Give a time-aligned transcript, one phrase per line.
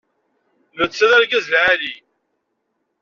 [0.77, 1.95] Netta d argaz lɛali.